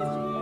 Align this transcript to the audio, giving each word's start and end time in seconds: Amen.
Amen. 0.00 0.37